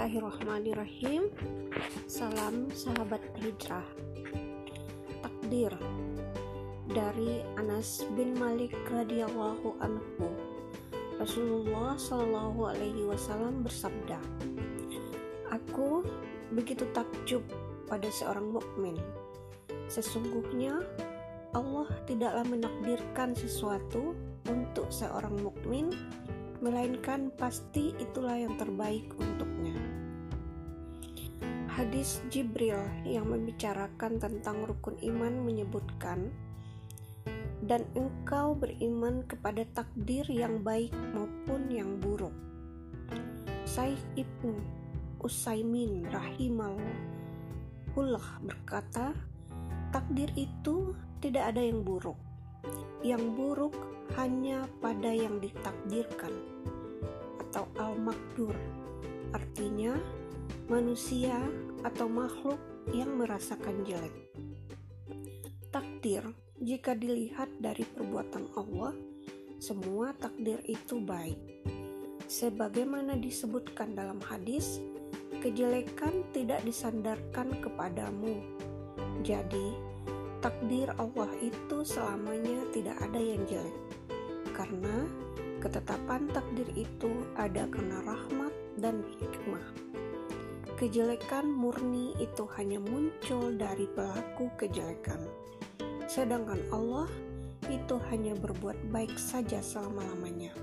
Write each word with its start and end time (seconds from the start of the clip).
Bismillahirrahmanirrahim 0.00 1.28
Salam 2.08 2.72
sahabat 2.72 3.20
hijrah 3.36 3.84
Takdir 5.20 5.76
Dari 6.88 7.44
Anas 7.60 8.08
bin 8.16 8.32
Malik 8.32 8.72
radhiyallahu 8.88 9.76
anhu 9.84 10.32
Rasulullah 11.20 12.00
shallallahu 12.00 12.72
alaihi 12.72 13.04
wasallam 13.12 13.60
bersabda 13.60 14.16
Aku 15.52 16.00
begitu 16.56 16.88
takjub 16.96 17.44
pada 17.84 18.08
seorang 18.08 18.56
mukmin. 18.56 18.96
Sesungguhnya 19.92 20.80
Allah 21.52 21.92
tidaklah 22.08 22.48
menakdirkan 22.48 23.36
sesuatu 23.36 24.16
untuk 24.48 24.88
seorang 24.88 25.36
mukmin 25.44 25.92
melainkan 26.60 27.32
pasti 27.36 27.92
itulah 28.00 28.36
yang 28.36 28.56
terbaik 28.56 29.04
untuknya. 29.20 29.59
Hadis 31.80 32.20
Jibril 32.28 32.76
yang 33.08 33.32
membicarakan 33.32 34.20
tentang 34.20 34.68
rukun 34.68 35.00
iman 35.00 35.32
menyebutkan, 35.48 36.28
"Dan 37.64 37.88
engkau 37.96 38.52
beriman 38.52 39.24
kepada 39.24 39.64
takdir 39.72 40.28
yang 40.28 40.60
baik 40.60 40.92
maupun 41.16 41.72
yang 41.72 41.96
buruk." 41.96 42.36
Said 43.64 43.96
Ibnu 44.12 44.60
Usaimin 45.24 46.04
rahimahullah 46.12 46.84
berkata, 48.44 49.16
"Takdir 49.88 50.28
itu 50.36 50.92
tidak 51.24 51.56
ada 51.56 51.64
yang 51.64 51.80
buruk. 51.80 52.20
Yang 53.00 53.24
buruk 53.32 53.72
hanya 54.20 54.68
pada 54.84 55.16
yang 55.16 55.40
ditakdirkan." 55.40 56.36
atau 57.50 57.66
al-makdur, 57.82 58.54
artinya 59.34 59.98
manusia 60.70 61.34
atau 61.82 62.06
makhluk 62.06 62.60
yang 62.90 63.16
merasakan 63.16 63.84
jelek. 63.86 64.14
Takdir, 65.70 66.24
jika 66.60 66.98
dilihat 66.98 67.48
dari 67.62 67.86
perbuatan 67.86 68.50
Allah, 68.58 68.94
semua 69.62 70.12
takdir 70.16 70.58
itu 70.66 70.98
baik. 70.98 71.38
Sebagaimana 72.26 73.18
disebutkan 73.18 73.94
dalam 73.94 74.18
hadis, 74.22 74.82
kejelekan 75.42 76.26
tidak 76.34 76.62
disandarkan 76.66 77.58
kepadamu. 77.62 78.38
Jadi, 79.22 79.76
takdir 80.42 80.90
Allah 80.98 81.30
itu 81.42 81.82
selamanya 81.86 82.66
tidak 82.74 82.96
ada 83.02 83.20
yang 83.20 83.42
jelek. 83.46 83.78
Karena 84.54 85.06
Ketetapan 85.60 86.24
takdir 86.32 86.64
itu 86.72 87.09
Kejelekan 90.80 91.44
murni 91.44 92.16
itu 92.16 92.48
hanya 92.56 92.80
muncul 92.80 93.52
dari 93.52 93.84
pelaku 93.92 94.48
kejelekan, 94.56 95.20
sedangkan 96.08 96.56
Allah 96.72 97.04
itu 97.68 98.00
hanya 98.08 98.32
berbuat 98.40 98.88
baik 98.88 99.12
saja 99.20 99.60
selama-lamanya. 99.60 100.56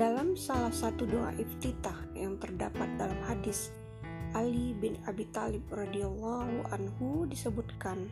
Dalam 0.00 0.32
salah 0.32 0.72
satu 0.72 1.04
doa 1.04 1.28
iftitah 1.36 2.08
yang 2.16 2.40
terdapat 2.40 2.88
dalam 2.96 3.20
hadis 3.28 3.68
Ali 4.32 4.72
bin 4.72 4.96
Abi 5.04 5.28
Talib 5.28 5.68
radhiyallahu 5.68 6.72
anhu 6.72 7.28
disebutkan 7.28 8.08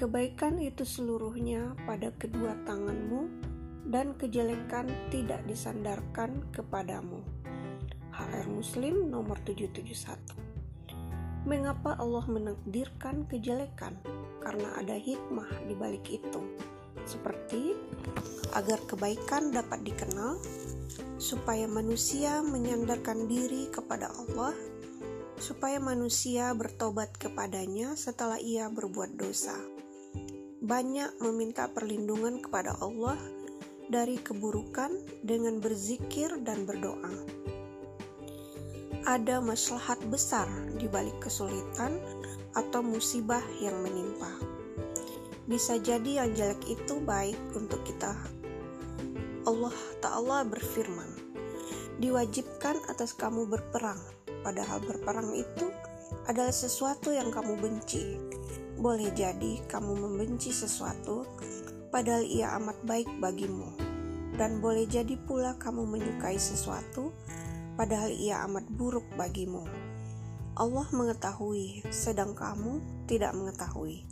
Kebaikan 0.00 0.56
itu 0.64 0.88
seluruhnya 0.88 1.76
pada 1.84 2.08
kedua 2.16 2.56
tanganmu 2.64 3.28
dan 3.84 4.16
kejelekan 4.16 4.88
tidak 5.12 5.44
disandarkan 5.44 6.40
kepadamu. 6.56 7.20
HR 8.14 8.46
Muslim 8.46 9.10
nomor 9.10 9.42
771 9.42 10.54
Mengapa 11.44 11.98
Allah 11.98 12.24
menakdirkan 12.30 13.26
kejelekan? 13.26 13.98
Karena 14.38 14.70
ada 14.80 14.96
hikmah 14.96 15.68
di 15.68 15.74
balik 15.76 16.08
itu. 16.08 16.40
Seperti 17.04 17.76
agar 18.56 18.80
kebaikan 18.88 19.52
dapat 19.52 19.84
dikenal, 19.84 20.40
supaya 21.20 21.68
manusia 21.68 22.40
menyandarkan 22.40 23.28
diri 23.28 23.68
kepada 23.68 24.08
Allah, 24.08 24.56
supaya 25.36 25.76
manusia 25.82 26.54
bertobat 26.56 27.12
kepadanya 27.20 27.92
setelah 27.92 28.40
ia 28.40 28.70
berbuat 28.72 29.18
dosa. 29.20 29.58
Banyak 30.64 31.20
meminta 31.20 31.68
perlindungan 31.68 32.40
kepada 32.40 32.72
Allah 32.80 33.20
dari 33.92 34.16
keburukan 34.16 34.96
dengan 35.20 35.60
berzikir 35.60 36.40
dan 36.40 36.64
berdoa. 36.64 37.44
Ada 39.04 39.36
maslahat 39.36 40.00
besar 40.08 40.48
di 40.80 40.88
balik 40.88 41.20
kesulitan 41.20 42.00
atau 42.56 42.80
musibah 42.80 43.44
yang 43.60 43.76
menimpa. 43.84 44.32
Bisa 45.44 45.76
jadi 45.76 46.24
yang 46.24 46.32
jelek 46.32 46.64
itu 46.72 47.04
baik 47.04 47.36
untuk 47.52 47.84
kita. 47.84 48.16
Allah 49.44 49.76
Ta'ala 50.00 50.48
berfirman, 50.48 51.20
diwajibkan 52.00 52.80
atas 52.88 53.12
kamu 53.12 53.44
berperang, 53.44 54.00
padahal 54.40 54.80
berperang 54.80 55.36
itu 55.36 55.68
adalah 56.24 56.56
sesuatu 56.56 57.12
yang 57.12 57.28
kamu 57.28 57.60
benci. 57.60 58.16
Boleh 58.80 59.12
jadi 59.12 59.60
kamu 59.68 60.00
membenci 60.00 60.48
sesuatu 60.48 61.28
padahal 61.92 62.24
ia 62.24 62.56
amat 62.56 62.80
baik 62.88 63.20
bagimu. 63.20 63.68
Dan 64.34 64.64
boleh 64.64 64.88
jadi 64.88 65.14
pula 65.14 65.54
kamu 65.60 65.86
menyukai 65.86 66.40
sesuatu, 66.40 67.14
padahal 67.74 68.10
ia 68.10 68.42
amat 68.46 68.66
buruk 68.70 69.06
bagimu. 69.18 69.66
Allah 70.54 70.86
mengetahui, 70.94 71.82
sedang 71.90 72.34
kamu 72.34 72.78
tidak 73.10 73.34
mengetahui. 73.34 74.06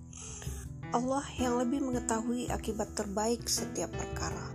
Allah 0.93 1.25
yang 1.39 1.56
lebih 1.56 1.81
mengetahui 1.81 2.51
akibat 2.51 2.93
terbaik 2.99 3.47
setiap 3.47 3.89
perkara. 3.95 4.51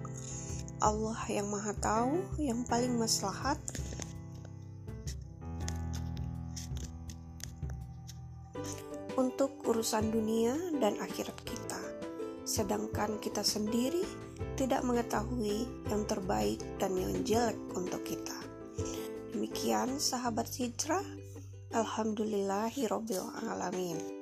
Allah 0.84 1.18
yang 1.32 1.50
Maha 1.50 1.74
Tahu, 1.74 2.38
yang 2.38 2.62
paling 2.68 2.94
maslahat, 3.00 3.58
untuk 9.18 9.50
urusan 9.66 10.14
dunia 10.14 10.54
dan 10.78 11.02
akhirat 11.02 11.34
kita 11.42 11.68
sedangkan 12.48 13.20
kita 13.20 13.44
sendiri 13.44 14.02
tidak 14.56 14.80
mengetahui 14.88 15.68
yang 15.92 16.08
terbaik 16.08 16.64
dan 16.80 16.96
yang 16.96 17.14
jelek 17.28 17.60
untuk 17.76 18.02
kita. 18.08 18.57
Demikian 19.34 20.02
sahabat 20.02 20.50
hijrah, 20.58 21.06
Alhamdulillahirobbil 21.74 23.28
alamin. 23.46 24.17